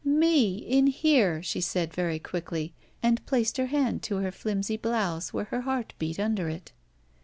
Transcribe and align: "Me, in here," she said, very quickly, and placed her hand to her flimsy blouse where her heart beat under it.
"Me, 0.23 0.55
in 0.55 0.87
here," 0.87 1.43
she 1.43 1.61
said, 1.61 1.93
very 1.93 2.17
quickly, 2.17 2.73
and 3.03 3.23
placed 3.27 3.57
her 3.57 3.67
hand 3.67 4.01
to 4.01 4.15
her 4.17 4.31
flimsy 4.31 4.75
blouse 4.75 5.31
where 5.31 5.45
her 5.53 5.61
heart 5.61 5.93
beat 5.99 6.19
under 6.19 6.49
it. 6.49 6.71